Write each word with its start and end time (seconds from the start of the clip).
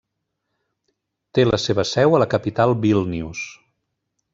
Té 1.39 1.45
la 1.47 1.61
seva 1.67 1.87
seu 1.91 2.17
a 2.19 2.25
la 2.25 2.31
capital 2.35 2.77
Vílnius. 2.87 3.49